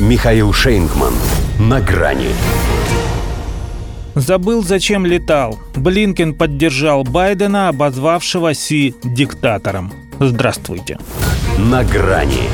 [0.00, 1.14] Михаил Шейнгман.
[1.60, 2.30] На грани.
[4.16, 5.60] Забыл, зачем летал.
[5.76, 9.92] Блинкен поддержал Байдена, обозвавшего Си диктатором.
[10.18, 10.98] Здравствуйте.
[11.58, 12.48] На грани.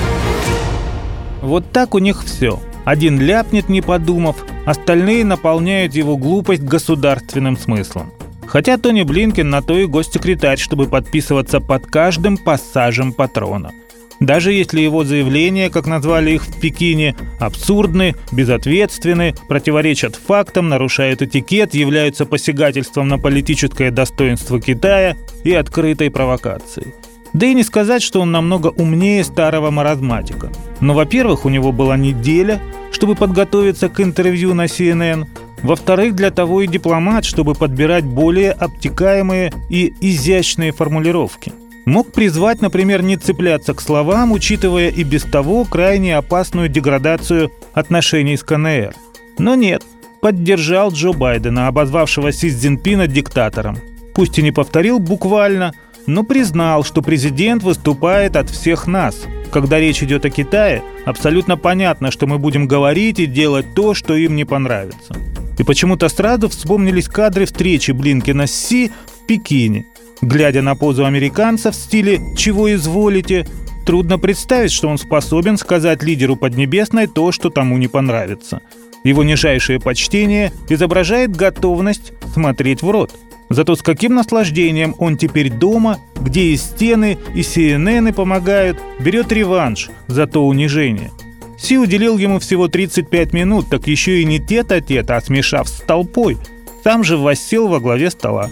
[1.41, 2.61] Вот так у них все.
[2.85, 4.37] Один ляпнет, не подумав,
[4.67, 8.13] остальные наполняют его глупость государственным смыслом.
[8.47, 13.73] Хотя Тони Блинкен на то и госсекретарь, чтобы подписываться под каждым пассажем патрона–
[14.21, 21.75] даже если его заявления, как назвали их в Пекине, абсурдны, безответственны, противоречат фактам, нарушают этикет,
[21.75, 26.95] являются посягательством на политическое достоинство Китая и открытой провокацией.
[27.33, 30.51] Да и не сказать, что он намного умнее старого маразматика.
[30.81, 32.61] Но, во-первых, у него была неделя,
[32.93, 35.27] чтобы подготовиться к интервью на CNN.
[35.63, 41.53] Во-вторых, для того и дипломат, чтобы подбирать более обтекаемые и изящные формулировки–
[41.85, 48.37] мог призвать, например, не цепляться к словам, учитывая и без того крайне опасную деградацию отношений
[48.37, 48.95] с КНР.
[49.39, 49.83] Но нет,
[50.21, 53.79] поддержал Джо Байдена, обозвавшего Си Цзиньпина диктатором.
[54.15, 55.73] Пусть и не повторил буквально,
[56.07, 59.17] но признал, что президент выступает от всех нас.
[59.51, 64.15] Когда речь идет о Китае, абсолютно понятно, что мы будем говорить и делать то, что
[64.15, 65.17] им не понравится.
[65.59, 69.87] И почему-то сразу вспомнились кадры встречи Блинкина с Си в Пекине–
[70.23, 73.47] Глядя на позу американца в стиле «чего изволите»,
[73.87, 78.61] трудно представить, что он способен сказать лидеру Поднебесной то, что тому не понравится.
[79.03, 83.13] Его нижайшее почтение изображает готовность смотреть в рот.
[83.49, 89.91] Зато с каким наслаждением он теперь дома, где и стены, и CNN помогают, берет реванш
[90.07, 91.11] за то унижение.
[91.59, 96.39] Си уделил ему всего 35 минут, так еще и не тет-а-тет, а смешав с толпой.
[96.85, 98.51] Сам же воссел во главе стола.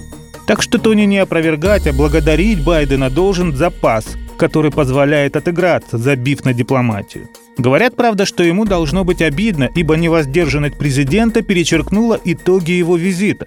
[0.48, 6.54] Так что Тони не опровергать, а благодарить Байдена должен запас, который позволяет отыграться, забив на
[6.54, 7.28] дипломатию.
[7.58, 13.46] Говорят, правда, что ему должно быть обидно, ибо невоздержанность президента перечеркнула итоги его визита.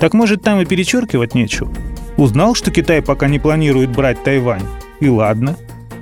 [0.00, 1.72] Так может там и перечеркивать нечего?
[2.16, 4.66] Узнал, что Китай пока не планирует брать Тайвань.
[4.98, 5.56] И ладно.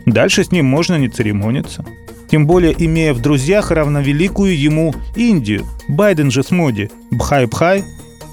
[0.06, 1.84] Дальше с ним можно не церемониться.
[2.30, 5.66] Тем более, имея в друзьях равновеликую ему Индию.
[5.88, 6.90] Байден же с моди.
[7.10, 7.84] Бхай-бхай,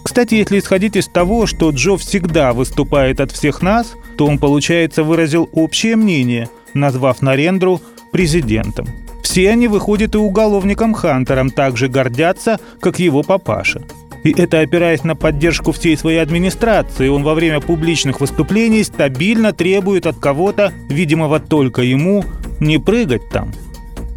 [0.10, 5.04] кстати, если исходить из того, что Джо всегда выступает от всех нас, то он, получается,
[5.04, 7.80] выразил общее мнение, назвав Нарендру
[8.12, 8.88] президентом.
[9.22, 13.84] Все они, выходят, и уголовником Хантером так же гордятся, как его папаша.
[14.24, 20.08] И это опираясь на поддержку всей своей администрации, он во время публичных выступлений стабильно требует
[20.08, 22.26] от кого-то, видимого только ему,
[22.60, 23.54] не прыгать там.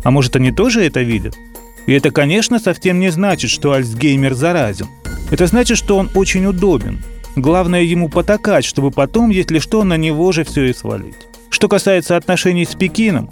[0.05, 1.37] А может, они тоже это видят?
[1.85, 4.87] И это, конечно, совсем не значит, что Альцгеймер заразен–
[5.33, 7.03] это значит, что он очень удобен.
[7.37, 11.17] Главное ему потакать, чтобы потом, если что, на него же все и свалить.
[11.49, 13.31] Что касается отношений с Пекином,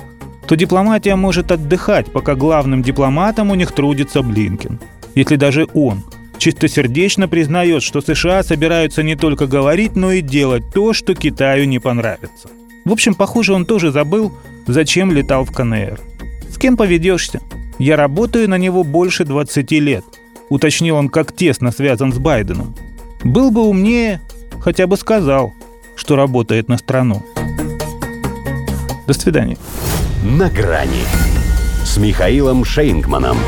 [0.49, 4.81] то дипломатия может отдыхать, пока главным дипломатом у них трудится Блинкин.
[5.15, 6.03] Если даже он
[6.39, 11.81] чистосердечно признает, что США собираются не только говорить, но и делать то, что Китаю не
[11.81, 12.49] понравится.
[12.87, 14.33] В общем, похоже, он тоже забыл,
[14.67, 16.01] зачем летал в КНР.
[16.49, 17.41] С кем поведешься?
[17.79, 20.05] Я работаю на него больше 20 лет–
[20.51, 22.75] уточнил он, как тесно связан с Байденом.
[23.25, 24.21] Был бы умнее,
[24.61, 25.55] хотя бы сказал,
[25.97, 27.23] что работает на страну.
[29.07, 29.57] До свидания.
[30.23, 31.05] На грани
[31.85, 33.39] с Михаилом Шейнгманом.